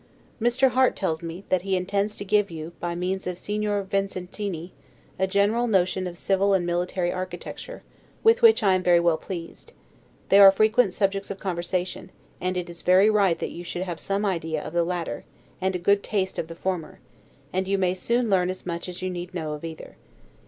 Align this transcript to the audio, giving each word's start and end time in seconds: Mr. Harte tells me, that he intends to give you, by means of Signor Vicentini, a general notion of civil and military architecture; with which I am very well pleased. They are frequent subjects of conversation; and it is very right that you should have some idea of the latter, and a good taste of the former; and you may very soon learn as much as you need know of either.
Mr. 0.41 0.69
Harte 0.71 0.95
tells 0.95 1.21
me, 1.21 1.43
that 1.49 1.61
he 1.61 1.75
intends 1.75 2.15
to 2.15 2.25
give 2.25 2.49
you, 2.49 2.71
by 2.79 2.95
means 2.95 3.27
of 3.27 3.37
Signor 3.37 3.83
Vicentini, 3.83 4.71
a 5.19 5.27
general 5.27 5.67
notion 5.67 6.07
of 6.07 6.17
civil 6.17 6.55
and 6.55 6.65
military 6.65 7.11
architecture; 7.11 7.83
with 8.23 8.41
which 8.41 8.63
I 8.63 8.73
am 8.73 8.81
very 8.81 8.99
well 8.99 9.17
pleased. 9.19 9.73
They 10.29 10.39
are 10.39 10.51
frequent 10.51 10.93
subjects 10.93 11.29
of 11.29 11.37
conversation; 11.37 12.09
and 12.41 12.57
it 12.57 12.67
is 12.67 12.81
very 12.81 13.11
right 13.11 13.37
that 13.37 13.51
you 13.51 13.63
should 13.63 13.83
have 13.83 13.99
some 13.99 14.25
idea 14.25 14.63
of 14.65 14.73
the 14.73 14.83
latter, 14.83 15.23
and 15.61 15.75
a 15.75 15.77
good 15.77 16.01
taste 16.01 16.39
of 16.39 16.47
the 16.47 16.55
former; 16.55 16.97
and 17.53 17.67
you 17.67 17.77
may 17.77 17.89
very 17.93 17.93
soon 17.97 18.27
learn 18.27 18.49
as 18.49 18.65
much 18.65 18.89
as 18.89 19.03
you 19.03 19.09
need 19.11 19.35
know 19.35 19.53
of 19.53 19.63
either. 19.63 19.97